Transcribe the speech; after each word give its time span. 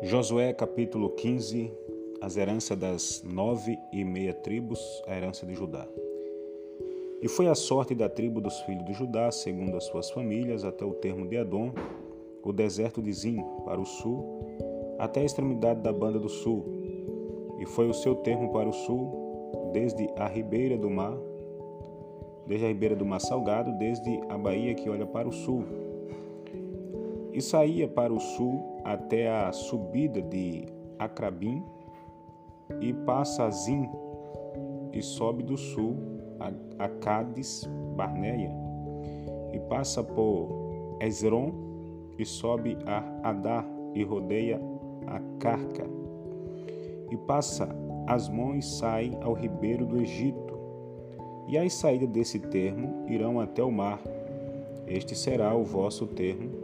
Josué 0.00 0.52
capítulo 0.52 1.10
15, 1.10 1.72
as 2.20 2.36
heranças 2.36 2.78
das 2.78 3.24
nove 3.24 3.76
e 3.92 4.04
meia 4.04 4.32
tribos, 4.32 4.78
a 5.08 5.16
herança 5.16 5.44
de 5.44 5.54
Judá. 5.54 5.88
E 7.20 7.26
foi 7.26 7.48
a 7.48 7.54
sorte 7.56 7.96
da 7.96 8.08
tribo 8.08 8.40
dos 8.40 8.60
filhos 8.60 8.84
de 8.84 8.92
Judá, 8.92 9.32
segundo 9.32 9.76
as 9.76 9.84
suas 9.84 10.08
famílias, 10.08 10.64
até 10.64 10.84
o 10.84 10.94
termo 10.94 11.26
de 11.26 11.36
Adom, 11.36 11.72
o 12.44 12.52
deserto 12.52 13.02
de 13.02 13.12
Zim, 13.12 13.42
para 13.64 13.80
o 13.80 13.84
sul, 13.84 14.46
até 15.00 15.22
a 15.22 15.24
extremidade 15.24 15.80
da 15.80 15.92
banda 15.92 16.20
do 16.20 16.28
sul. 16.28 16.64
E 17.58 17.66
foi 17.66 17.88
o 17.88 17.94
seu 17.94 18.14
termo 18.14 18.52
para 18.52 18.68
o 18.68 18.72
sul, 18.72 19.70
desde 19.72 20.08
a 20.16 20.28
ribeira 20.28 20.78
do 20.78 20.88
mar, 20.88 21.18
desde 22.46 22.66
a 22.66 22.68
ribeira 22.68 22.94
do 22.94 23.04
mar 23.04 23.20
salgado, 23.20 23.72
desde 23.78 24.20
a 24.28 24.38
baía 24.38 24.76
que 24.76 24.88
olha 24.88 25.06
para 25.06 25.28
o 25.28 25.32
sul, 25.32 25.87
e 27.38 27.40
saía 27.40 27.86
para 27.86 28.12
o 28.12 28.18
sul 28.18 28.80
até 28.82 29.30
a 29.30 29.52
subida 29.52 30.20
de 30.20 30.66
Acrabim 30.98 31.62
e 32.80 32.92
passa 32.92 33.44
a 33.44 33.50
Zim 33.50 33.88
e 34.92 35.00
sobe 35.00 35.44
do 35.44 35.56
sul 35.56 35.96
a 36.80 36.88
Cádiz 36.88 37.64
Barneia 37.94 38.50
e 39.52 39.60
passa 39.60 40.02
por 40.02 40.96
Ezron 41.00 41.52
e 42.18 42.24
sobe 42.24 42.76
a 42.84 43.30
Adar 43.30 43.64
e 43.94 44.02
rodeia 44.02 44.60
a 45.06 45.20
Carca 45.38 45.86
e 47.08 47.16
passa 47.18 47.68
Asmon 48.08 48.56
e 48.56 48.62
sai 48.62 49.16
ao 49.22 49.32
ribeiro 49.32 49.86
do 49.86 50.00
Egito 50.00 50.58
e 51.46 51.56
as 51.56 51.72
saídas 51.72 52.08
desse 52.08 52.40
termo 52.40 53.04
irão 53.08 53.38
até 53.38 53.62
o 53.62 53.70
mar. 53.70 54.02
Este 54.88 55.14
será 55.14 55.54
o 55.54 55.62
vosso 55.62 56.04
termo 56.04 56.57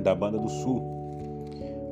da 0.00 0.14
banda 0.14 0.38
do 0.38 0.48
sul. 0.48 0.82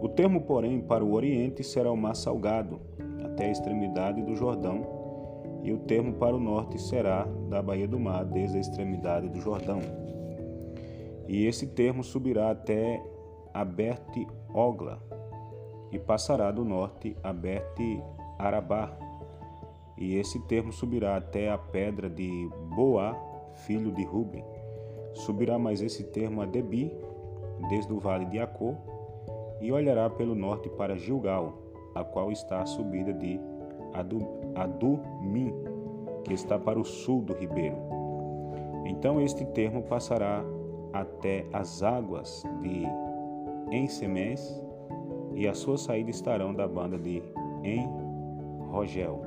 O 0.00 0.08
termo, 0.08 0.42
porém, 0.42 0.80
para 0.80 1.04
o 1.04 1.12
oriente 1.12 1.62
será 1.64 1.90
o 1.90 1.96
mar 1.96 2.14
salgado, 2.14 2.80
até 3.24 3.46
a 3.46 3.50
extremidade 3.50 4.22
do 4.22 4.34
Jordão, 4.34 4.98
e 5.62 5.72
o 5.72 5.78
termo 5.78 6.14
para 6.14 6.36
o 6.36 6.40
norte 6.40 6.80
será 6.80 7.26
da 7.48 7.60
baía 7.60 7.88
do 7.88 7.98
mar, 7.98 8.24
desde 8.24 8.58
a 8.58 8.60
extremidade 8.60 9.28
do 9.28 9.40
Jordão. 9.40 9.80
E 11.26 11.46
esse 11.46 11.66
termo 11.66 12.04
subirá 12.04 12.50
até 12.50 13.02
Aberte 13.52 14.26
Ogla, 14.54 15.02
e 15.90 15.98
passará 15.98 16.50
do 16.50 16.64
norte 16.64 17.16
a 17.22 17.32
Berte 17.32 18.00
Arabá, 18.38 18.96
e 19.96 20.14
esse 20.14 20.38
termo 20.46 20.72
subirá 20.72 21.16
até 21.16 21.50
a 21.50 21.58
pedra 21.58 22.08
de 22.08 22.48
Boá, 22.76 23.16
filho 23.66 23.90
de 23.90 24.04
Ruben. 24.04 24.44
Subirá 25.12 25.58
mais 25.58 25.82
esse 25.82 26.04
termo 26.04 26.40
a 26.40 26.46
Debi, 26.46 26.92
desde 27.68 27.92
o 27.92 27.98
vale 27.98 28.24
de 28.26 28.38
Acô, 28.38 28.74
e 29.60 29.72
olhará 29.72 30.08
pelo 30.08 30.34
norte 30.34 30.68
para 30.68 30.96
Gilgal, 30.96 31.58
a 31.94 32.04
qual 32.04 32.30
está 32.30 32.62
a 32.62 32.66
subida 32.66 33.12
de 33.12 33.40
Adumim, 34.54 35.52
que 36.24 36.32
está 36.32 36.58
para 36.58 36.78
o 36.78 36.84
sul 36.84 37.22
do 37.22 37.32
ribeiro. 37.32 37.76
Então 38.84 39.20
este 39.20 39.44
termo 39.44 39.82
passará 39.82 40.44
até 40.92 41.46
as 41.52 41.82
águas 41.82 42.44
de 42.62 42.84
Ensemés, 43.74 44.62
e 45.34 45.46
a 45.46 45.54
sua 45.54 45.76
saída 45.76 46.10
estarão 46.10 46.54
da 46.54 46.66
banda 46.66 46.98
de 46.98 47.22
En-Rogel. 47.62 49.22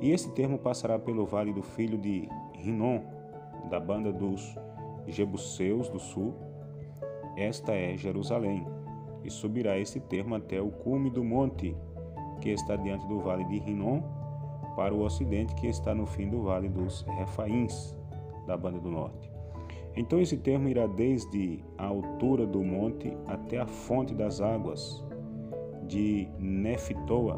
E 0.00 0.10
esse 0.10 0.32
termo 0.32 0.58
passará 0.58 0.98
pelo 0.98 1.26
vale 1.26 1.52
do 1.52 1.62
filho 1.62 1.98
de 1.98 2.28
Rinom, 2.54 3.00
da 3.68 3.78
banda 3.78 4.12
dos 4.12 4.56
Jebuseus 5.06 5.88
do 5.88 5.98
sul, 5.98 6.34
esta 7.38 7.72
é 7.72 7.96
Jerusalém, 7.96 8.66
e 9.24 9.30
subirá 9.30 9.78
esse 9.78 10.00
termo 10.00 10.34
até 10.34 10.60
o 10.60 10.70
cume 10.70 11.10
do 11.10 11.24
monte, 11.24 11.76
que 12.40 12.50
está 12.50 12.76
diante 12.76 13.06
do 13.06 13.20
vale 13.20 13.44
de 13.44 13.58
Rinom, 13.58 14.02
para 14.76 14.94
o 14.94 15.02
ocidente, 15.02 15.54
que 15.54 15.66
está 15.66 15.94
no 15.94 16.06
fim 16.06 16.28
do 16.28 16.42
vale 16.42 16.68
dos 16.68 17.02
Refaíns, 17.02 17.96
da 18.46 18.56
banda 18.56 18.78
do 18.78 18.90
norte. 18.90 19.30
Então 19.96 20.20
esse 20.20 20.36
termo 20.36 20.68
irá 20.68 20.86
desde 20.86 21.64
a 21.76 21.86
altura 21.86 22.46
do 22.46 22.62
monte 22.62 23.16
até 23.26 23.58
a 23.58 23.66
fonte 23.66 24.14
das 24.14 24.40
águas 24.40 25.04
de 25.88 26.28
Nefitoa, 26.38 27.36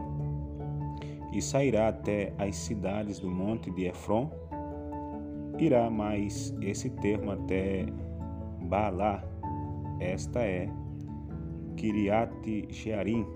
e 1.33 1.41
sairá 1.41 1.89
até 1.89 2.33
as 2.39 2.56
cidades 2.56 3.19
do 3.21 3.31
monte 3.31 3.71
de 3.71 3.87
Efron. 3.87 4.31
Irá 5.59 5.89
mais 5.89 6.55
esse 6.60 6.91
termo 6.91 7.31
até 7.31 7.87
Baalá, 8.62 9.22
esta 10.00 10.41
é 10.41 10.69
Kiriat 11.77 12.66
Jearim. 12.71 13.27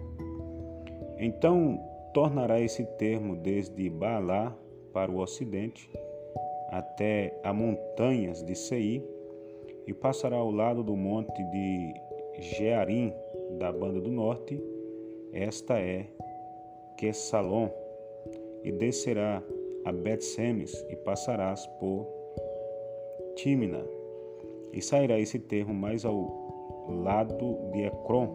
Então 1.19 1.79
tornará 2.13 2.61
esse 2.61 2.85
termo 2.99 3.37
desde 3.37 3.89
Baalá 3.91 4.57
para 4.93 5.11
o 5.11 5.19
ocidente 5.19 5.91
até 6.71 7.39
as 7.43 7.55
montanhas 7.55 8.43
de 8.43 8.55
Sei 8.55 9.05
e 9.87 9.93
passará 9.93 10.37
ao 10.37 10.51
lado 10.51 10.83
do 10.83 10.97
monte 10.97 11.43
de 11.45 11.95
Jearim 12.41 13.13
da 13.59 13.71
banda 13.71 14.01
do 14.01 14.11
norte. 14.11 14.61
Esta 15.33 15.79
é 15.79 16.07
Quessalon 16.97 17.69
e 18.63 18.73
descerá 18.73 19.43
a 19.85 19.93
Bet-Semes 19.93 20.85
e 20.89 20.97
passarás 20.97 21.67
por 21.79 22.07
Tímina. 23.37 23.85
E 24.73 24.81
sairá 24.81 25.19
esse 25.21 25.39
termo 25.39 25.75
mais 25.75 26.05
ao 26.05 26.44
lado 26.89 27.59
de 27.73 27.83
Ecrom, 27.83 28.29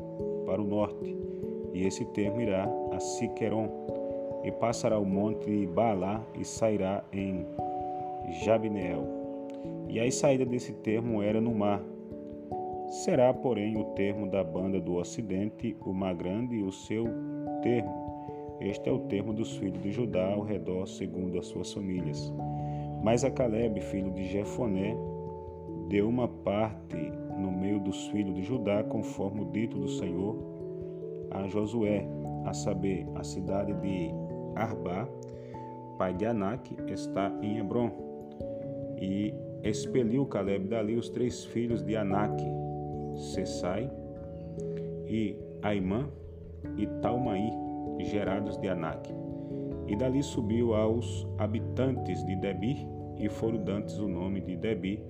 para 0.46 0.62
o 0.62 0.66
norte, 0.66 1.16
e 1.74 1.86
esse 1.86 2.06
termo 2.06 2.42
irá 2.42 2.68
a 2.92 3.00
Siqueron, 3.00 3.70
e 4.44 4.52
passará 4.52 4.98
o 4.98 5.06
monte 5.06 5.46
de 5.46 5.68
Baalá 5.68 6.22
e 6.38 6.46
sairá 6.46 7.04
em 7.12 7.46
Jabneel. 8.44 9.06
E 9.88 10.00
a 10.00 10.12
saída 10.12 10.46
desse 10.46 10.74
termo 10.74 11.22
era 11.22 11.42
no 11.42 11.54
mar. 11.54 11.84
Será, 12.88 13.34
porém, 13.34 13.78
o 13.78 13.84
termo 13.96 14.30
da 14.30 14.44
banda 14.44 14.80
do 14.80 14.96
ocidente, 14.96 15.76
o 15.86 15.94
mar 15.94 16.16
grande, 16.16 16.64
o 16.64 16.72
seu 16.72 17.06
termo. 17.62 18.10
Este 18.60 18.90
é 18.90 18.92
o 18.92 19.00
termo 19.00 19.34
dos 19.34 19.56
filhos 19.58 19.82
de 19.82 19.92
Judá 19.92 20.34
ao 20.34 20.42
redor, 20.42 20.88
segundo 20.88 21.38
as 21.38 21.48
suas 21.48 21.72
famílias. 21.72 22.34
Mas 23.04 23.24
a 23.24 23.32
Caleb, 23.32 23.80
filho 23.80 24.12
de 24.12 24.26
Jefoné, 24.26 24.96
deu 25.88 26.10
uma 26.10 26.28
parte 26.28 27.12
no 27.40 27.52
meio 27.52 27.80
dos 27.80 28.08
filhos 28.08 28.36
de 28.36 28.44
Judá, 28.44 28.84
conforme 28.84 29.42
o 29.42 29.46
dito 29.46 29.78
do 29.78 29.88
Senhor 29.88 30.60
a 31.32 31.48
Josué, 31.48 32.06
a 32.46 32.54
saber, 32.54 33.08
a 33.16 33.24
cidade 33.24 33.74
de 33.74 34.10
Arba, 34.56 35.08
pai 35.98 36.14
de 36.14 36.26
Anak, 36.26 36.76
está 36.92 37.32
em 37.42 37.60
Hebron. 37.60 37.92
E 39.00 39.34
expeliu 39.64 40.26
Caleb 40.26 40.68
dali 40.68 40.96
os 40.96 41.10
três 41.10 41.46
filhos 41.46 41.84
de 41.84 41.96
Anak, 41.96 42.44
Sessai 43.16 43.90
e 45.08 45.36
Aimã 45.62 46.10
e 46.78 46.86
Talmaí, 47.02 47.52
gerados 48.00 48.58
de 48.58 48.68
Anak. 48.70 49.14
E 49.88 49.96
dali 49.96 50.22
subiu 50.22 50.74
aos 50.74 51.28
habitantes 51.38 52.24
de 52.26 52.36
Debi, 52.36 52.88
e 53.18 53.28
foram 53.28 53.62
dantes 53.64 53.98
o 54.00 54.08
nome 54.08 54.40
de 54.42 54.56
Debi, 54.56 55.04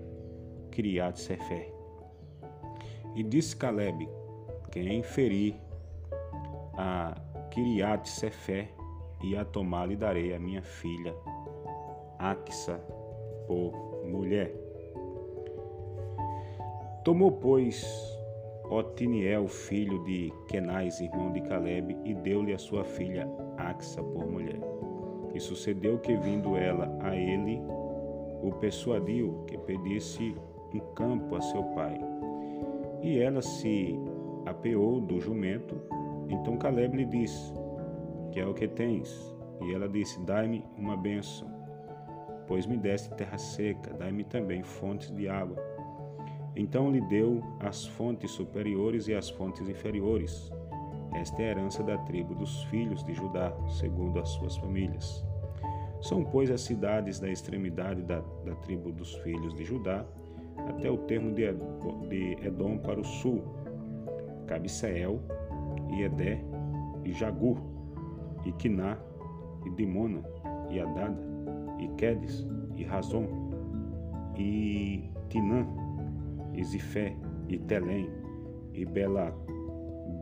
Criat 0.72 1.20
Sefer. 1.20 1.79
E 3.20 3.24
disse 3.24 3.54
Caleb: 3.54 4.08
Quem 4.72 5.04
ferir 5.04 5.60
a 6.78 7.14
Kiriat 7.52 8.08
Sefé 8.08 8.70
e 9.22 9.36
a 9.36 9.44
tomar 9.44 9.90
lhe 9.90 9.98
darei 9.98 10.34
a 10.34 10.40
minha 10.40 10.62
filha, 10.62 11.14
Axa, 12.18 12.78
por 13.46 14.06
mulher. 14.06 14.56
Tomou, 17.04 17.30
pois, 17.30 17.86
Otiniel, 18.70 19.50
filho 19.50 20.02
de 20.06 20.32
Kenais, 20.48 21.02
irmão 21.02 21.34
de 21.34 21.42
Caleb, 21.42 21.98
e 22.06 22.14
deu-lhe 22.14 22.54
a 22.54 22.58
sua 22.58 22.86
filha 22.86 23.30
Axa 23.58 24.02
por 24.02 24.26
mulher. 24.28 24.62
E 25.34 25.42
sucedeu 25.42 26.00
que, 26.00 26.16
vindo 26.16 26.56
ela 26.56 26.98
a 27.02 27.14
ele, 27.18 27.62
o 28.42 28.54
persuadiu 28.62 29.44
que 29.46 29.58
pedisse 29.58 30.34
um 30.74 30.80
campo 30.94 31.36
a 31.36 31.42
seu 31.42 31.64
pai. 31.76 32.00
E 33.02 33.20
ela 33.20 33.42
se 33.42 33.96
apeou 34.46 35.00
do 35.00 35.20
jumento. 35.20 35.80
Então 36.28 36.58
Caleb 36.58 36.98
lhe 36.98 37.06
disse: 37.06 37.54
Que 38.32 38.40
é 38.40 38.46
o 38.46 38.54
que 38.54 38.68
tens? 38.68 39.36
E 39.62 39.74
ela 39.74 39.88
disse: 39.88 40.20
Dai-me 40.26 40.66
uma 40.78 40.98
bênção, 40.98 41.48
pois 42.48 42.66
me 42.66 42.78
deste 42.78 43.10
terra 43.16 43.38
seca, 43.38 43.94
dai-me 43.94 44.24
também 44.24 44.64
fontes 44.64 45.12
de 45.12 45.28
água. 45.28 45.58
Então 46.56 46.92
lhe 46.92 47.02
deu 47.02 47.42
as 47.60 47.86
fontes 47.86 48.32
superiores 48.32 49.08
e 49.08 49.14
as 49.14 49.30
fontes 49.30 49.68
inferiores. 49.68 50.52
Esta 51.14 51.42
é 51.42 51.46
a 51.46 51.52
herança 51.52 51.84
da 51.84 51.98
tribo 52.00 52.36
dos 52.36 52.64
filhos 52.66 53.04
de 53.04 53.14
Judá, 53.14 53.54
segundo 53.68 54.20
as 54.20 54.30
suas 54.30 54.58
famílias. 54.58 55.26
São, 56.02 56.24
pois, 56.24 56.50
as 56.50 56.62
cidades 56.62 57.20
da 57.20 57.30
extremidade 57.30 58.02
da, 58.04 58.20
da 58.46 58.56
tribo 58.56 58.92
dos 58.92 59.16
filhos 59.16 59.54
de 59.54 59.66
Judá, 59.66 60.06
até 60.68 60.90
o 60.90 60.98
termo 60.98 61.34
de 61.34 61.46
Edom 62.46 62.78
para 62.78 63.00
o 63.00 63.04
sul, 63.04 63.44
Cabseel 64.48 65.20
e 65.92 66.04
Edé, 66.04 66.44
e 67.04 67.12
Jagur, 67.12 67.58
e 68.46 68.52
Quiná, 68.54 68.98
e 69.66 69.70
Dimona, 69.72 70.24
e 70.70 70.80
Adada, 70.80 71.18
e 71.80 71.88
Quedes, 71.90 72.46
e 72.76 72.84
Razon, 72.84 73.28
e 74.38 75.10
Tinã, 75.30 75.68
e 76.54 76.64
Zifé, 76.64 77.16
e 77.48 77.58
Telém, 77.58 78.10
e 78.74 78.86
Bela, 78.86 79.36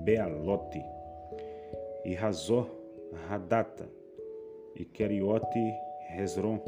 Bealote, 0.03 0.81
e 2.05 2.13
Razor, 2.13 2.69
Radata, 3.27 3.89
e 4.75 4.85
Keriote, 4.85 5.73
Hezron, 6.17 6.59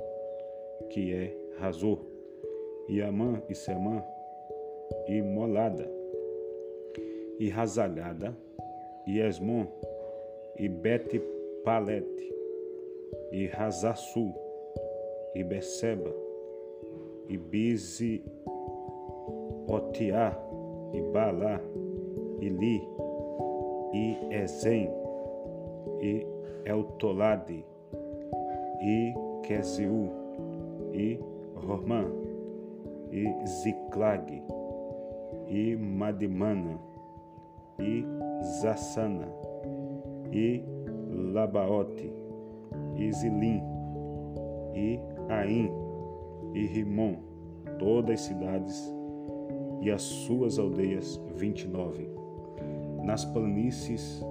que 0.90 1.14
é 1.14 1.36
Razor, 1.60 2.00
e 2.90 3.04
Amã 3.04 3.40
e 3.48 3.54
Semã, 3.54 4.04
e 5.08 5.22
Molada, 5.22 5.88
e 7.40 7.48
Razagada, 7.48 8.36
e 9.06 9.20
Esmon, 9.20 9.68
e 10.58 10.68
Bet 10.68 11.22
Palete, 11.64 12.34
e 13.32 13.46
Razassu, 13.46 14.34
e 15.36 15.44
Beceba, 15.44 16.12
e 17.28 17.38
Bizi 17.38 18.24
Otiá, 19.68 20.36
e 20.92 21.02
Balá, 21.14 21.62
e 22.42 22.50
Li, 22.50 22.82
e 23.94 24.36
Ezen, 24.36 24.90
e 26.02 26.26
Eltolade, 26.66 27.64
e 28.82 29.14
Queziú, 29.46 30.10
e 30.92 31.20
Romã, 31.54 32.29
e 33.12 33.46
Ziclag, 33.46 34.44
e 35.48 35.76
Madimana, 35.76 36.80
e 37.80 38.06
Zassana, 38.62 39.28
e 40.32 40.64
Labaote, 41.34 42.14
e 42.96 43.12
Zilim, 43.12 43.62
e 44.74 45.00
Aim, 45.30 45.72
e 46.54 46.66
Rimon, 46.68 47.16
todas 47.78 48.20
as 48.20 48.22
cidades 48.22 49.00
e 49.82 49.92
as 49.92 50.02
suas 50.02 50.60
aldeias, 50.60 51.20
vinte 51.36 51.64
e 51.64 51.68
nove. 51.68 52.10
Nas 53.04 53.26
planícies, 53.26 54.24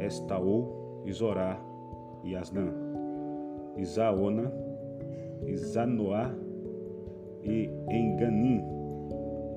Estaou, 0.00 1.02
Zorá 1.10 1.60
e 2.24 2.34
Asnã, 2.34 2.72
Isaona, 3.76 4.52
Isanoá 5.46 6.34
e 7.42 7.70
Enganim, 7.90 8.64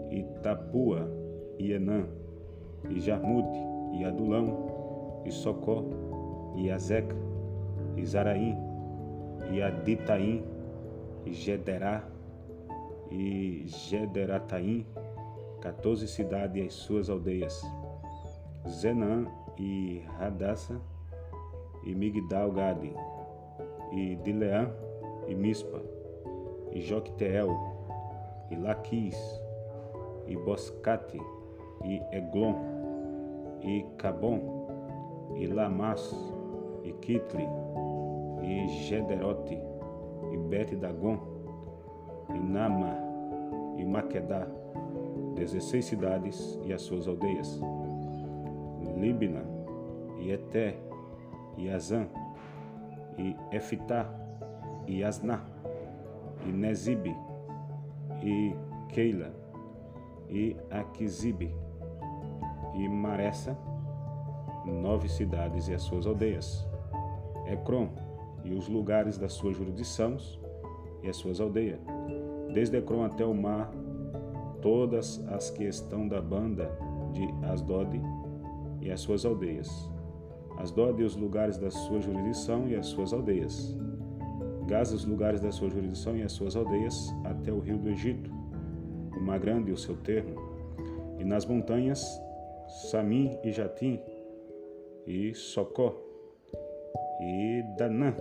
e 0.09 0.23
Tapua 0.41 1.09
e 1.57 1.71
Enã, 1.71 2.05
e 2.89 2.99
Jarmute 2.99 3.59
e 3.93 4.03
Adulão, 4.03 5.21
e 5.25 5.31
Socó 5.31 5.83
e 6.55 6.71
Azeca, 6.71 7.15
e 7.95 8.05
Zaraim, 8.05 8.57
e 9.51 9.61
Aditaim, 9.61 10.43
e 11.25 11.33
Gederá, 11.33 12.07
e 13.11 13.63
Gederataim, 13.65 14.85
14 15.61 16.07
cidades 16.07 16.63
e 16.63 16.67
as 16.67 16.73
suas 16.73 17.09
aldeias, 17.09 17.61
Zenã 18.67 19.25
e 19.57 20.03
Radassa, 20.17 20.79
e 21.83 21.93
Migdal 21.93 22.51
Gade, 22.51 22.93
e 23.91 24.15
Dileã 24.23 24.71
e 25.27 25.35
Mispa, 25.35 25.81
e 26.71 26.81
Jocteel, 26.81 27.74
e 28.55 28.59
Laquis, 28.59 29.41
e 30.27 30.35
Boscate, 30.37 31.19
e 31.83 32.01
Eglon, 32.11 32.55
e 33.61 33.85
Cabon, 33.97 34.39
e 35.35 35.47
Lamas, 35.47 36.15
e 36.83 36.91
Kitli, 36.93 37.47
e 38.41 38.67
Gederote, 38.67 39.59
e 40.31 40.37
Bet-Dagon, 40.37 41.19
e 42.29 42.39
Nama, 42.39 42.97
e 43.77 43.85
Maquedá, 43.85 44.47
dezesseis 45.35 45.85
cidades 45.85 46.59
e 46.63 46.73
as 46.73 46.81
suas 46.81 47.07
aldeias, 47.07 47.59
Libna, 48.97 49.43
e 50.19 50.31
Eté, 50.31 50.77
e 51.57 51.69
Azã, 51.69 52.07
e 53.17 53.35
Efitá, 53.51 54.09
e 54.87 55.03
Asná, 55.03 55.41
e 56.47 56.51
Nezibe, 56.51 57.15
e 58.25 58.55
Keila, 58.89 59.31
e 60.27 60.57
Aquizibe, 60.71 61.55
e 62.73 62.89
Maressa, 62.89 63.55
nove 64.65 65.07
cidades 65.07 65.67
e 65.67 65.73
as 65.75 65.83
suas 65.83 66.07
aldeias, 66.07 66.67
Ecrom 67.45 67.89
e 68.43 68.51
os 68.53 68.67
lugares 68.67 69.17
das 69.17 69.33
suas 69.33 69.55
jurisdições 69.55 70.39
e 71.03 71.09
as 71.09 71.15
suas 71.15 71.39
aldeias, 71.39 71.79
desde 72.51 72.77
Ecrom 72.77 73.03
até 73.03 73.23
o 73.23 73.33
mar, 73.33 73.71
todas 74.61 75.23
as 75.27 75.51
que 75.51 75.63
estão 75.63 76.07
da 76.07 76.19
banda 76.19 76.71
de 77.13 77.27
Asdod 77.45 78.01
e 78.81 78.89
as 78.89 79.01
suas 79.01 79.23
aldeias, 79.23 79.69
Asdod 80.57 80.99
e 80.99 81.05
os 81.05 81.15
lugares 81.15 81.57
da 81.59 81.69
sua 81.69 82.01
jurisdição 82.01 82.67
e 82.67 82.75
as 82.75 82.87
suas 82.87 83.13
aldeias, 83.13 83.77
Gaza 84.67 84.95
os 84.95 85.05
lugares 85.05 85.41
da 85.41 85.51
sua 85.51 85.69
jurisdição 85.69 86.17
e 86.17 86.23
as 86.23 86.31
suas 86.31 86.55
aldeias, 86.55 87.13
até 87.23 87.51
o 87.51 87.59
rio 87.59 87.77
do 87.77 87.89
Egito, 87.89 88.31
o 89.15 89.19
mar 89.21 89.39
grande 89.39 89.69
e 89.69 89.73
o 89.73 89.77
seu 89.77 89.95
termo, 89.97 90.35
e 91.19 91.23
nas 91.23 91.45
montanhas, 91.45 92.03
Samim 92.67 93.37
e 93.43 93.51
Jatim, 93.51 93.99
e 95.05 95.35
Socó, 95.35 95.95
e 97.21 97.63
Danã, 97.77 98.15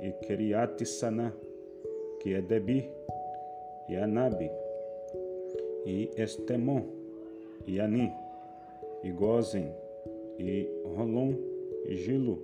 e 0.00 0.10
Keriat 0.26 0.84
Sanã, 0.84 1.32
que 2.20 2.34
é 2.34 2.42
Debi, 2.42 2.90
e 3.88 3.96
Anabi, 3.96 4.50
e 5.84 6.10
Estemon, 6.16 6.82
e 7.64 7.80
Anim, 7.80 8.12
e 9.04 9.10
Gozen, 9.12 9.72
e 10.38 10.68
Rolom, 10.96 11.34
e 11.86 11.94
Gilo, 11.94 12.42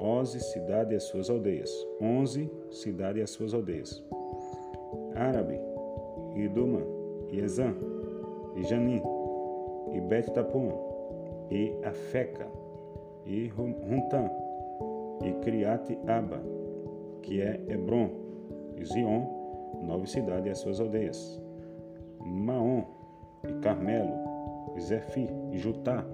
onze 0.00 0.40
cidade 0.40 0.94
e 0.94 0.96
as 0.96 1.04
suas 1.04 1.28
aldeias, 1.28 1.70
onze 2.00 2.50
cidade 2.70 3.18
e 3.18 3.22
as 3.22 3.30
suas 3.30 3.52
aldeias, 3.52 4.02
Árabe, 5.14 5.60
e 6.34 6.48
Duma, 6.48 6.80
e 7.30 8.62
Janim, 8.62 9.02
e 9.92 10.00
Bet 10.00 10.30
Tapum, 10.32 10.70
e 11.50 11.76
Afeca, 11.84 12.46
e 13.26 13.48
Runtan, 13.48 14.30
e 15.22 15.32
Criate 15.44 15.98
Aba, 16.06 16.40
que 17.22 17.42
é 17.42 17.60
Hebron, 17.68 18.10
e 18.76 18.84
Zion, 18.86 19.26
nove 19.82 20.06
cidades 20.06 20.46
e 20.46 20.50
as 20.50 20.58
suas 20.58 20.80
aldeias, 20.80 21.40
Maom, 22.20 22.84
e 23.46 23.52
Carmelo, 23.60 24.14
e 24.76 24.80
Zefi, 24.80 25.28
e 25.52 25.58
Jutá, 25.58 26.04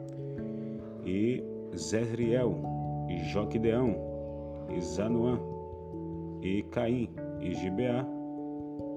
e 1.05 1.45
Zezriel, 1.77 2.76
e 3.09 3.19
Joquideão, 3.19 3.97
e 4.75 4.81
Zanuã, 4.81 5.39
e 6.43 6.63
Caim, 6.65 7.09
e 7.41 7.55
Gibeá, 7.55 8.07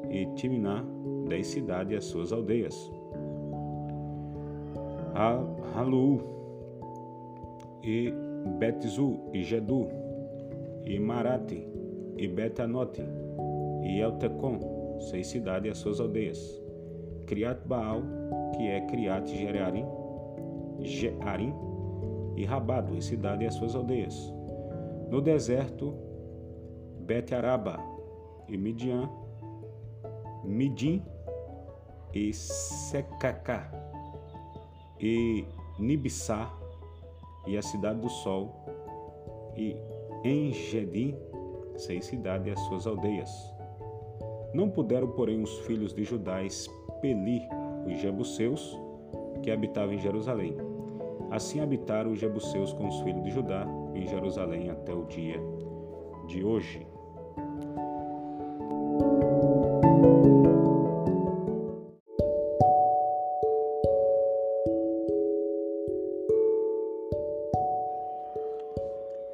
e 0.10 0.26
Timná, 0.36 0.84
dez 1.28 1.48
cidades 1.48 1.94
e 1.94 1.96
as 1.96 2.06
suas 2.06 2.32
aldeias. 2.32 2.92
Halu, 5.76 6.22
e 7.84 8.14
Betzu, 8.58 9.20
e 9.34 9.44
Gedu, 9.44 9.88
e 10.86 11.00
Marate, 11.00 11.68
e 12.18 12.28
Betanote, 12.28 13.04
e 13.84 14.00
Eltecon, 14.00 14.60
seis 15.00 15.28
cidades 15.28 15.68
e 15.68 15.72
as 15.72 15.78
suas 15.78 16.00
aldeias. 16.00 16.62
Criat 17.26 17.62
Baal, 17.68 18.02
que 18.56 18.68
é 18.68 18.82
Criat 18.88 19.30
Jearim, 19.30 19.86
Jearim, 20.82 21.54
e 22.40 22.46
Rabado, 22.46 22.96
e 22.96 23.02
cidade 23.02 23.44
e 23.44 23.48
as 23.48 23.54
suas 23.56 23.76
aldeias. 23.76 24.34
No 25.10 25.20
deserto, 25.20 25.94
Bet-Araba, 27.02 27.78
e 28.48 28.58
Midian, 28.58 29.10
Midim, 30.46 31.04
e 32.14 32.32
Secacá, 32.32 33.70
e 34.98 35.46
Nibissá, 35.78 36.50
e 37.46 37.58
a 37.58 37.62
cidade 37.62 38.00
do 38.00 38.10
sol, 38.10 38.56
e 39.58 39.76
Engedim, 40.24 41.18
seis 41.76 42.06
cidades 42.06 42.48
e 42.48 42.52
as 42.52 42.60
suas 42.62 42.88
aldeias. 42.88 43.30
Não 44.54 44.70
puderam, 44.70 45.10
porém, 45.10 45.44
os 45.44 45.60
filhos 45.60 45.94
de 45.94 46.06
Judá 46.06 46.42
expelir 46.42 47.42
os 47.86 48.00
jebuseus 48.00 48.80
que 49.44 49.52
habitavam 49.52 49.94
em 49.94 50.00
Jerusalém. 50.00 50.69
Assim 51.32 51.60
habitaram 51.60 52.12
os 52.12 52.20
jebuseus 52.20 52.74
com 52.74 52.88
os 52.88 53.00
filhos 53.02 53.24
de 53.24 53.30
Judá 53.30 53.68
em 53.94 54.08
Jerusalém 54.08 54.70
até 54.70 54.94
o 54.94 55.06
dia 55.06 55.40
de 56.28 56.44
hoje. 56.44 56.86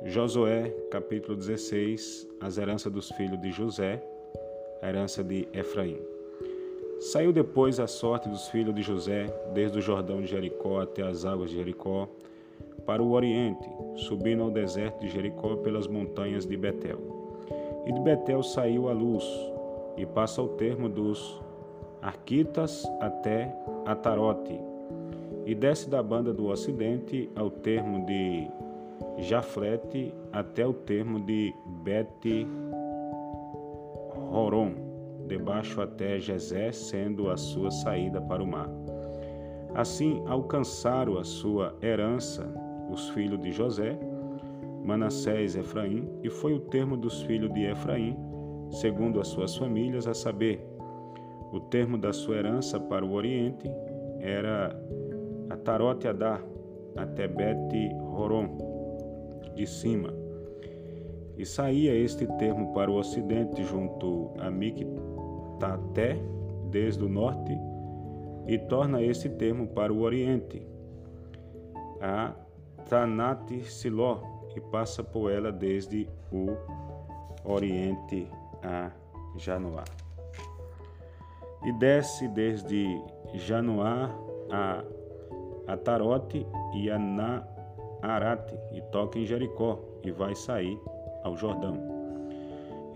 Josué, 0.03 0.69
capítulo 0.91 1.35
16, 1.35 2.27
as 2.39 2.57
heranças 2.57 2.91
dos 2.91 3.09
filhos 3.11 3.39
de 3.41 3.51
José, 3.51 4.01
a 4.81 4.87
herança 4.87 5.23
de 5.23 5.47
Efraim. 5.51 6.14
Saiu 6.99 7.33
depois 7.33 7.79
a 7.79 7.87
sorte 7.87 8.29
dos 8.29 8.47
filhos 8.47 8.73
de 8.73 8.81
José, 8.81 9.25
desde 9.53 9.77
o 9.77 9.81
Jordão 9.81 10.21
de 10.21 10.27
Jericó 10.27 10.79
até 10.79 11.03
as 11.03 11.25
águas 11.25 11.49
de 11.49 11.57
Jericó, 11.57 12.07
para 12.85 13.03
o 13.03 13.11
oriente, 13.11 13.67
subindo 13.95 14.43
ao 14.43 14.51
deserto 14.51 15.01
de 15.01 15.09
Jericó 15.09 15.57
pelas 15.57 15.87
montanhas 15.87 16.45
de 16.45 16.55
Betel. 16.55 16.99
E 17.85 17.91
de 17.91 17.99
Betel 17.99 18.41
saiu 18.41 18.89
a 18.89 18.93
luz, 18.93 19.23
e 19.97 20.05
passa 20.05 20.41
ao 20.41 20.47
termo 20.49 20.87
dos 20.87 21.41
Arquitas 22.01 22.85
até 23.01 23.53
Atarote, 23.85 24.59
e 25.45 25.53
desce 25.53 25.89
da 25.89 26.01
banda 26.01 26.33
do 26.33 26.47
ocidente 26.47 27.29
ao 27.35 27.49
termo 27.49 28.05
de 28.05 28.47
Jaflete 29.19 30.13
até 30.31 30.65
o 30.65 30.73
termo 30.73 31.19
de 31.19 31.53
Bet 31.83 32.47
Horon, 34.31 34.84
debaixo 35.27 35.81
até 35.81 36.19
Jezé, 36.19 36.71
sendo 36.71 37.29
a 37.29 37.37
sua 37.37 37.71
saída 37.71 38.21
para 38.21 38.43
o 38.43 38.47
mar. 38.47 38.69
Assim 39.73 40.23
alcançaram 40.27 41.17
a 41.17 41.23
sua 41.23 41.75
herança 41.81 42.47
os 42.89 43.09
filhos 43.09 43.39
de 43.41 43.51
José, 43.51 43.97
Manassés 44.83 45.55
e 45.55 45.59
Efraim, 45.59 46.07
e 46.23 46.29
foi 46.29 46.53
o 46.53 46.59
termo 46.59 46.95
dos 46.95 47.21
filhos 47.23 47.51
de 47.53 47.65
Efraim, 47.65 48.15
segundo 48.69 49.19
as 49.19 49.27
suas 49.27 49.55
famílias, 49.55 50.07
a 50.07 50.13
saber, 50.13 50.65
o 51.51 51.59
termo 51.59 51.97
da 51.97 52.11
sua 52.13 52.37
herança 52.37 52.79
para 52.79 53.05
o 53.05 53.13
oriente 53.13 53.69
era 54.19 54.75
Atarote 55.49 56.07
Adar, 56.07 56.43
até 56.95 57.27
Bet 57.27 57.95
Horon, 58.15 58.57
de 59.55 59.65
cima. 59.65 60.13
E 61.37 61.45
saía 61.45 61.93
este 61.93 62.25
termo 62.37 62.73
para 62.73 62.89
o 62.89 62.95
ocidente 62.95 63.63
junto 63.63 64.31
a 64.39 64.49
Mictaté, 65.55 66.17
desde 66.69 67.03
o 67.03 67.09
norte, 67.09 67.57
e 68.45 68.57
torna 68.57 69.01
este 69.01 69.29
termo 69.29 69.67
para 69.67 69.91
o 69.91 70.01
oriente, 70.01 70.61
a 72.01 72.33
Tanat 72.89 73.49
Siló, 73.63 74.19
e 74.55 74.59
passa 74.59 75.01
por 75.03 75.31
ela 75.31 75.51
desde 75.51 76.09
o 76.31 76.47
oriente 77.45 78.29
a 78.61 78.91
Janoá. 79.37 79.85
E 81.63 81.71
desce 81.73 82.27
desde 82.27 83.01
Janoá 83.33 84.11
a 84.51 84.83
Atarote 85.71 86.45
e 86.73 86.91
a 86.91 86.99
Na 86.99 87.47
Arate 88.01 88.55
e 88.71 88.81
toca 88.91 89.17
em 89.17 89.25
Jericó 89.25 89.79
e 90.03 90.11
vai 90.11 90.35
sair 90.35 90.79
ao 91.23 91.35
Jordão. 91.35 91.94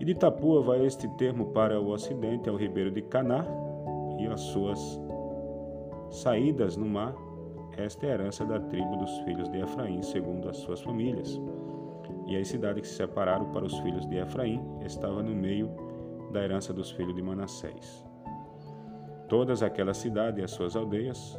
E 0.00 0.04
de 0.04 0.14
Tapua 0.14 0.62
vai 0.62 0.86
este 0.86 1.06
termo 1.06 1.52
para 1.52 1.78
o 1.78 1.90
ocidente, 1.90 2.48
ao 2.48 2.56
ribeiro 2.56 2.90
de 2.90 3.02
Caná 3.02 3.44
e 4.18 4.26
as 4.26 4.40
suas 4.40 4.98
saídas 6.08 6.74
no 6.74 6.86
mar. 6.86 7.14
Esta 7.76 8.06
é 8.06 8.10
a 8.10 8.14
herança 8.14 8.46
da 8.46 8.58
tribo 8.58 8.96
dos 8.96 9.18
filhos 9.20 9.46
de 9.50 9.58
Efraim, 9.58 10.00
segundo 10.00 10.48
as 10.48 10.56
suas 10.56 10.80
famílias. 10.80 11.38
E 12.26 12.34
as 12.34 12.48
cidades 12.48 12.80
que 12.80 12.88
se 12.88 12.94
separaram 12.94 13.52
para 13.52 13.66
os 13.66 13.78
filhos 13.80 14.06
de 14.06 14.16
Efraim 14.16 14.58
estava 14.86 15.22
no 15.22 15.34
meio 15.34 15.70
da 16.32 16.42
herança 16.42 16.72
dos 16.72 16.90
filhos 16.90 17.14
de 17.14 17.20
Manassés. 17.20 18.02
Todas 19.28 19.62
aquelas 19.62 19.98
cidades 19.98 20.40
e 20.40 20.42
as 20.42 20.50
suas 20.50 20.76
aldeias 20.76 21.38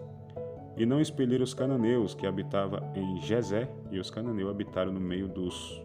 e 0.77 0.85
não 0.85 1.01
expeliram 1.01 1.43
os 1.43 1.55
cananeus 1.55 2.13
que 2.13 2.27
habitavam 2.27 2.79
em 2.95 3.19
Jezé, 3.21 3.69
e 3.89 3.99
os 3.99 4.11
cananeus 4.11 4.51
habitaram 4.51 4.91
no 4.91 4.99
meio 4.99 5.27
dos 5.27 5.83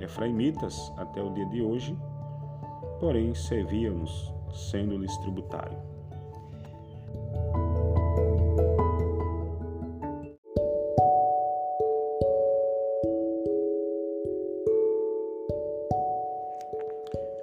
efraimitas 0.00 0.92
até 0.96 1.22
o 1.22 1.30
dia 1.30 1.46
de 1.46 1.62
hoje, 1.62 1.96
porém 3.00 3.34
serviam-nos, 3.34 4.32
sendo-lhes 4.52 5.16
tributário. 5.18 5.78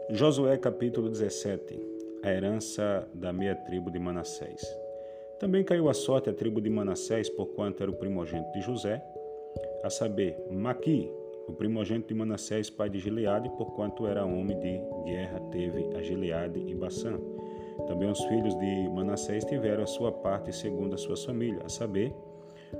Josué 0.10 0.58
capítulo 0.58 1.10
17 1.10 1.79
A 2.22 2.29
herança 2.29 3.08
da 3.13 3.31
meia 3.31 3.55
tribo 3.55 3.89
de 3.89 3.98
Manassés. 3.98 4.62
Também 5.39 5.63
caiu 5.63 5.89
a 5.89 5.93
sorte 5.93 6.29
à 6.29 6.34
tribo 6.34 6.62
de 6.62 6.70
Manassés, 6.70 7.29
porquanto 7.29 7.81
era 7.81 7.91
o 7.91 7.96
primogênito 7.96 8.51
de 8.51 8.62
José, 8.62 9.03
a 9.84 9.89
saber, 9.89 10.38
Maqui, 10.51 11.10
o 11.51 11.53
primogênito 11.53 12.08
de 12.08 12.13
Manassés, 12.15 12.70
pai 12.70 12.89
de 12.89 12.98
Gileade, 12.98 13.50
porquanto 13.58 14.08
era 14.08 14.25
homem 14.25 14.58
de 14.58 14.81
guerra, 15.03 15.39
teve 15.51 15.89
a 15.96 16.01
Gileade 16.01 16.63
e 16.65 16.74
Bassã. 16.74 17.20
Também 17.88 18.10
os 18.10 18.24
filhos 18.25 18.58
de 18.58 18.89
Manassés 18.89 19.43
tiveram 19.43 19.84
a 19.84 19.88
sua 19.88 20.12
parte 20.12 20.53
segundo 20.53 20.96
a 20.96 20.98
sua 20.98 21.17
família, 21.17 21.62
a 21.65 21.70
saber, 21.70 22.13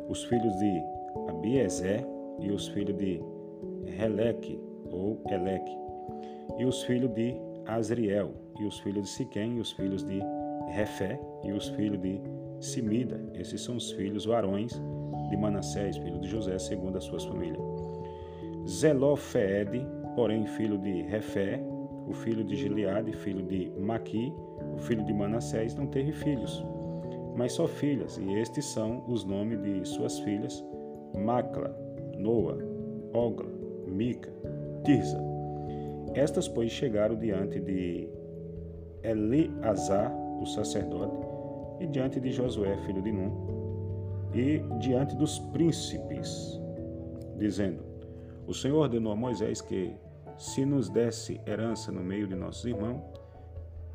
os 0.08 0.24
filhos 0.24 0.56
de 0.58 0.82
Abiezer 1.28 2.06
e 2.40 2.50
os 2.50 2.70
filhos 2.70 2.96
de 2.98 3.22
Heleque, 4.02 4.58
ou 4.90 5.22
Eleque, 5.30 5.78
e 6.58 6.66
os 6.66 6.84
filhos 6.84 7.14
de 7.14 7.36
Azriel, 7.66 8.32
e 8.60 8.66
os 8.66 8.80
filhos 8.80 9.04
de 9.04 9.10
Siquém, 9.10 9.58
e 9.58 9.60
os 9.60 9.74
filhos 9.74 10.04
de 10.06 10.20
Refé, 10.70 11.20
e 11.44 11.52
os 11.52 11.68
filhos 11.70 12.02
de 12.02 12.22
Simida. 12.62 13.20
Esses 13.34 13.62
são 13.62 13.76
os 13.76 13.92
filhos 13.92 14.26
varões 14.26 14.72
de 15.30 15.36
Manassés, 15.36 15.98
filho 15.98 16.20
de 16.22 16.30
José, 16.30 16.58
segundo 16.58 16.98
as 16.98 17.04
suas 17.04 17.26
famílias. 17.26 17.71
Zelofeede, 18.68 19.86
porém 20.16 20.46
filho 20.46 20.78
de 20.78 21.02
Refé, 21.04 21.62
o 22.08 22.14
filho 22.14 22.44
de 22.44 22.56
Gileade, 22.56 23.12
filho 23.14 23.44
de 23.44 23.72
Maqui, 23.80 24.34
o 24.74 24.78
filho 24.78 25.04
de 25.06 25.14
Manassés, 25.14 25.76
não 25.76 25.88
teve 25.88 26.12
filhos, 26.12 26.64
mas 27.36 27.54
só 27.54 27.68
filhas, 27.68 28.18
e 28.18 28.34
estes 28.36 28.66
são 28.66 29.04
os 29.08 29.24
nomes 29.24 29.62
de 29.62 29.86
suas 29.88 30.20
filhas: 30.20 30.64
Macla, 31.16 31.76
Noa, 32.18 32.58
Ogla, 33.14 33.50
Mica, 33.88 34.32
Tirza. 34.84 35.20
Estas, 36.14 36.48
pois, 36.48 36.72
chegaram 36.72 37.16
diante 37.16 37.60
de 37.60 38.10
Eleazar, 39.04 40.14
o 40.42 40.46
sacerdote, 40.46 41.26
e 41.80 41.88
diante 41.88 42.20
de 42.20 42.32
Josué, 42.32 42.78
filho 42.86 43.02
de 43.02 43.12
Nun, 43.12 43.32
e 44.34 44.62
diante 44.80 45.16
dos 45.16 45.40
príncipes, 45.40 46.62
dizendo: 47.38 47.91
O 48.52 48.54
Senhor 48.54 48.80
ordenou 48.80 49.14
a 49.14 49.16
Moisés 49.16 49.62
que, 49.62 49.96
se 50.38 50.66
nos 50.66 50.90
desse 50.90 51.40
herança 51.48 51.90
no 51.90 52.02
meio 52.02 52.28
de 52.28 52.36
nossos 52.36 52.66
irmãos, 52.66 53.02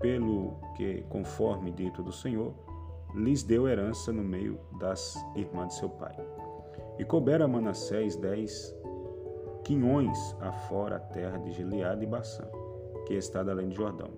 pelo 0.00 0.58
que, 0.74 1.04
conforme 1.10 1.70
dito 1.70 2.02
do 2.02 2.10
Senhor, 2.10 2.54
lhes 3.14 3.42
deu 3.42 3.68
herança 3.68 4.10
no 4.10 4.24
meio 4.24 4.58
das 4.80 5.14
irmãs 5.34 5.68
de 5.68 5.74
seu 5.74 5.90
pai. 5.90 6.16
E 6.98 7.04
coubera 7.04 7.46
Manassés 7.46 8.16
dez 8.16 8.74
quinhões 9.62 10.34
afora 10.40 10.96
a 10.96 11.00
terra 11.00 11.36
de 11.36 11.52
Gileade 11.52 12.04
e 12.04 12.06
Bassã, 12.06 12.48
que 13.06 13.12
está 13.12 13.40
além 13.40 13.68
de 13.68 13.76
Jordão 13.76 14.08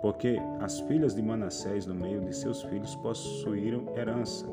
porque 0.00 0.36
as 0.60 0.80
filhas 0.80 1.14
de 1.14 1.22
Manassés, 1.22 1.86
no 1.86 1.94
meio 1.94 2.20
de 2.22 2.34
seus 2.34 2.60
filhos, 2.62 2.96
possuíram 2.96 3.86
herança, 3.96 4.48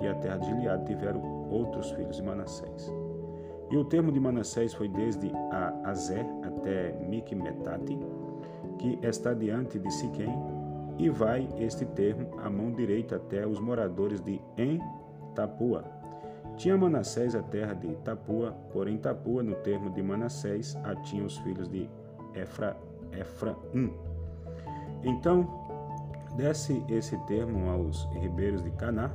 e 0.00 0.06
a 0.06 0.14
terra 0.14 0.38
de 0.38 0.46
Gileade 0.46 0.86
tiveram 0.86 1.20
outros 1.50 1.90
filhos 1.90 2.16
de 2.16 2.22
Manassés. 2.22 2.90
E 3.72 3.76
o 3.76 3.84
termo 3.84 4.12
de 4.12 4.20
Manassés 4.20 4.74
foi 4.74 4.86
desde 4.86 5.32
a 5.50 5.88
Azé 5.88 6.26
até 6.44 6.92
Miqumetate, 7.08 7.98
que 8.78 8.98
está 9.02 9.32
diante 9.32 9.78
de 9.78 9.90
Siquém, 9.90 10.28
e 10.98 11.08
vai 11.08 11.48
este 11.56 11.86
termo 11.86 12.38
à 12.38 12.50
mão 12.50 12.70
direita 12.70 13.16
até 13.16 13.46
os 13.46 13.58
moradores 13.58 14.20
de 14.20 14.38
En 14.58 14.78
Tapua. 15.34 15.84
Tinha 16.58 16.76
Manassés 16.76 17.34
a 17.34 17.42
terra 17.42 17.72
de 17.72 17.94
Tapua, 18.04 18.52
porém 18.74 18.98
Tapua, 18.98 19.42
no 19.42 19.54
termo 19.54 19.88
de 19.88 20.02
Manassés, 20.02 20.76
a 20.84 20.94
tinha 20.96 21.24
os 21.24 21.38
filhos 21.38 21.66
de 21.66 21.88
Efra, 22.34 22.76
Efraim. 23.10 23.90
Então, 25.02 25.48
desce 26.36 26.84
esse 26.90 27.16
termo 27.24 27.70
aos 27.70 28.04
ribeiros 28.20 28.62
de 28.62 28.70
Caná, 28.72 29.10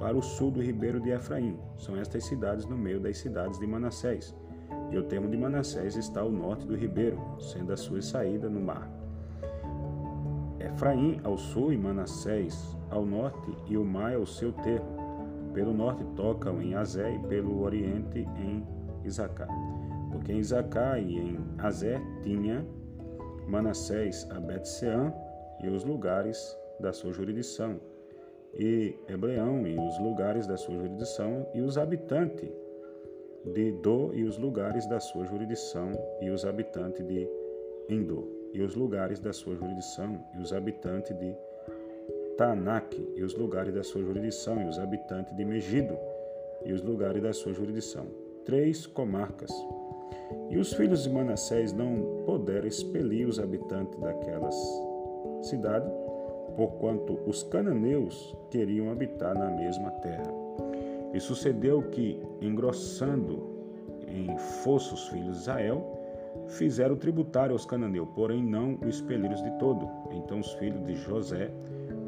para 0.00 0.16
o 0.16 0.22
sul 0.22 0.50
do 0.50 0.62
ribeiro 0.62 0.98
de 0.98 1.10
Efraim. 1.10 1.58
São 1.76 1.94
estas 1.94 2.24
cidades 2.24 2.64
no 2.64 2.76
meio 2.76 2.98
das 2.98 3.18
cidades 3.18 3.58
de 3.58 3.66
Manassés. 3.66 4.34
E 4.90 4.96
o 4.96 5.02
termo 5.04 5.28
de 5.28 5.36
Manassés 5.36 5.94
está 5.94 6.22
ao 6.22 6.32
norte 6.32 6.66
do 6.66 6.74
ribeiro, 6.74 7.20
sendo 7.38 7.70
a 7.72 7.76
sua 7.76 8.00
saída 8.00 8.48
no 8.48 8.60
mar. 8.60 8.90
Efraim 10.58 11.20
ao 11.22 11.36
sul 11.36 11.72
e 11.72 11.76
Manassés 11.76 12.76
ao 12.88 13.04
norte, 13.04 13.54
e 13.68 13.76
o 13.76 13.84
mar 13.84 14.12
é 14.12 14.16
o 14.16 14.26
seu 14.26 14.52
termo. 14.52 14.98
Pelo 15.52 15.74
norte 15.74 16.02
tocam 16.16 16.62
em 16.62 16.74
Azé 16.74 17.14
e 17.14 17.18
pelo 17.28 17.62
oriente 17.62 18.26
em 18.38 18.66
Isacar. 19.04 19.48
Porque 20.10 20.32
em 20.32 20.38
Isacar 20.38 20.98
e 20.98 21.18
em 21.18 21.38
Azé 21.58 22.00
tinha 22.22 22.64
Manassés 23.46 24.26
a 24.30 24.40
Betseã 24.40 25.12
e 25.62 25.68
os 25.68 25.84
lugares 25.84 26.56
da 26.80 26.92
sua 26.92 27.12
jurisdição, 27.12 27.78
e 28.54 28.94
Hebreão 29.08 29.66
e 29.66 29.78
os 29.78 29.98
lugares 29.98 30.46
da 30.46 30.56
sua 30.56 30.74
jurisdição, 30.74 31.46
e 31.54 31.60
os 31.60 31.78
habitantes 31.78 32.48
de 33.44 33.72
Do 33.72 34.12
e 34.14 34.24
os 34.24 34.36
lugares 34.36 34.86
da 34.86 35.00
sua 35.00 35.24
jurisdição 35.24 35.92
e 36.20 36.28
os 36.28 36.44
habitantes 36.44 37.06
de 37.06 37.28
Endor 37.88 38.24
e 38.52 38.60
os 38.60 38.74
lugares 38.74 39.18
da 39.18 39.32
sua 39.32 39.54
jurisdição 39.54 40.20
e 40.36 40.42
os 40.42 40.52
habitantes 40.52 41.16
de 41.16 41.34
Tanak 42.36 42.96
e 43.16 43.22
os 43.22 43.34
lugares 43.34 43.72
da 43.72 43.82
sua 43.82 44.02
jurisdição 44.02 44.60
e 44.62 44.66
os 44.66 44.78
habitantes 44.78 45.34
de 45.34 45.44
Megido 45.44 45.96
e 46.64 46.72
os 46.72 46.82
lugares 46.82 47.22
da 47.22 47.32
sua 47.32 47.52
jurisdição. 47.52 48.06
Três 48.44 48.86
comarcas. 48.86 49.50
E 50.50 50.58
os 50.58 50.72
filhos 50.72 51.04
de 51.04 51.10
Manassés 51.10 51.72
não 51.72 52.22
puderam 52.26 52.66
expelir 52.66 53.26
os 53.26 53.38
habitantes 53.38 53.98
daquelas 53.98 54.54
cidades, 55.42 55.90
porquanto 56.56 57.18
os 57.26 57.42
cananeus 57.44 58.36
queriam 58.50 58.90
habitar 58.90 59.34
na 59.34 59.50
mesma 59.50 59.90
terra. 59.92 60.32
E 61.12 61.20
sucedeu 61.20 61.82
que, 61.90 62.20
engrossando 62.40 63.42
em 64.06 64.36
fosso 64.36 64.94
os 64.94 65.08
filhos 65.08 65.36
de 65.36 65.40
Israel, 65.42 66.00
fizeram 66.48 66.96
tributário 66.96 67.52
aos 67.52 67.64
cananeus, 67.64 68.08
porém 68.14 68.42
não 68.42 68.78
o 68.82 68.88
expeliram 68.88 69.34
de 69.34 69.50
todo. 69.58 69.88
Então 70.12 70.40
os 70.40 70.52
filhos 70.54 70.84
de 70.84 70.94
José 70.94 71.50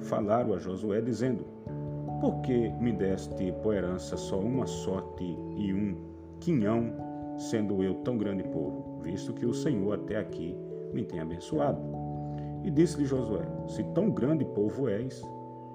falaram 0.00 0.54
a 0.54 0.58
Josué, 0.58 1.00
dizendo: 1.00 1.44
Por 2.20 2.40
que 2.42 2.70
me 2.80 2.92
deste 2.92 3.52
por 3.62 3.74
herança 3.74 4.16
só 4.16 4.38
uma 4.38 4.66
sorte 4.66 5.24
e 5.56 5.72
um 5.72 5.96
quinhão, 6.40 6.92
sendo 7.36 7.82
eu 7.82 7.94
tão 7.96 8.16
grande 8.16 8.42
povo, 8.44 9.00
visto 9.02 9.32
que 9.32 9.46
o 9.46 9.54
Senhor 9.54 9.94
até 9.94 10.16
aqui 10.16 10.56
me 10.92 11.04
tem 11.04 11.20
abençoado? 11.20 12.01
E 12.64 12.70
disse-lhe 12.70 13.04
Josué: 13.04 13.42
Se 13.68 13.82
tão 13.94 14.10
grande 14.10 14.44
povo 14.44 14.88
és, 14.88 15.22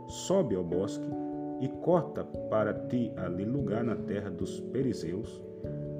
sobe 0.08 0.56
ao 0.56 0.64
bosque 0.64 1.08
e 1.60 1.68
corta 1.68 2.24
para 2.50 2.74
ti 2.88 3.12
ali 3.18 3.44
lugar 3.44 3.84
na 3.84 3.96
terra 3.96 4.30
dos 4.30 4.60
Perizeus 4.60 5.42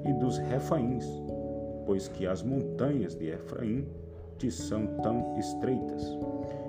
e 0.04 0.12
dos 0.14 0.38
Refaíns, 0.38 1.06
pois 1.84 2.08
que 2.08 2.26
as 2.26 2.42
montanhas 2.42 3.14
de 3.14 3.28
Efraim 3.28 3.86
te 4.38 4.50
são 4.50 4.86
tão 5.02 5.36
estreitas. 5.36 6.16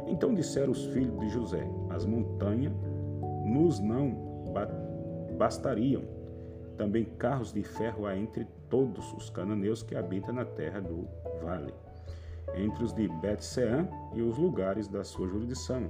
Então 0.07 0.33
disseram 0.33 0.71
os 0.71 0.85
filhos 0.87 1.17
de 1.19 1.29
José: 1.29 1.63
As 1.89 2.05
montanhas 2.05 2.73
nos 3.45 3.79
não 3.79 4.29
bastariam. 5.37 6.03
Também 6.77 7.05
carros 7.05 7.53
de 7.53 7.61
ferro 7.61 8.05
há 8.05 8.17
entre 8.17 8.47
todos 8.69 9.13
os 9.13 9.29
cananeus 9.29 9.83
que 9.83 9.95
habitam 9.95 10.33
na 10.33 10.45
terra 10.45 10.79
do 10.79 11.07
vale, 11.41 11.73
entre 12.55 12.83
os 12.83 12.93
de 12.93 13.07
Bet-Sean 13.07 13.87
e 14.13 14.21
os 14.21 14.37
lugares 14.37 14.87
da 14.87 15.03
sua 15.03 15.27
jurisdição, 15.27 15.89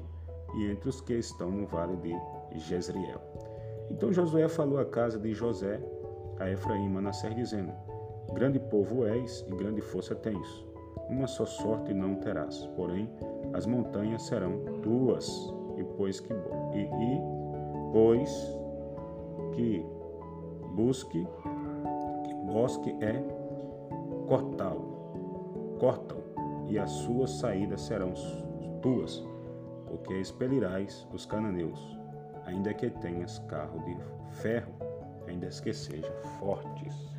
e 0.55 0.71
entre 0.71 0.89
os 0.89 1.01
que 1.01 1.13
estão 1.13 1.51
no 1.51 1.65
vale 1.65 1.95
de 1.97 2.15
Jezreel. 2.59 3.21
Então 3.89 4.13
Josué 4.13 4.47
falou 4.47 4.79
à 4.79 4.85
casa 4.85 5.19
de 5.19 5.33
José, 5.33 5.81
a 6.39 6.49
Efraim 6.49 6.89
Manassés, 6.89 7.35
dizendo: 7.35 7.71
Grande 8.33 8.59
povo 8.59 9.05
és 9.05 9.45
e 9.47 9.55
grande 9.55 9.81
força 9.81 10.15
tens. 10.15 10.65
Uma 11.09 11.25
só 11.25 11.45
sorte 11.45 11.93
não 11.93 12.15
terás, 12.15 12.67
porém 12.75 13.09
as 13.53 13.65
montanhas 13.65 14.23
serão 14.23 14.59
tuas, 14.83 15.53
e 15.77 15.83
pois 15.97 16.19
que 16.19 16.31
e, 16.31 16.81
e 16.81 17.21
pois 17.91 18.57
que 19.53 19.83
busque 20.75 21.27
que 22.23 22.33
bosque 22.45 22.95
é 23.01 23.23
cortá-lo, 24.27 25.77
corta-o, 25.79 26.21
e 26.69 26.77
as 26.77 26.89
suas 26.89 27.31
saídas 27.31 27.81
serão 27.81 28.13
tuas, 28.81 29.23
porque 29.87 30.13
expelirás 30.13 31.07
os 31.11 31.25
cananeus 31.25 31.99
ainda 32.45 32.73
que 32.73 32.89
tenhas 32.89 33.39
carro 33.47 33.79
de 33.85 33.97
ferro, 34.41 34.73
ainda 35.27 35.47
que 35.47 35.73
sejam 35.73 36.13
fortes. 36.39 37.18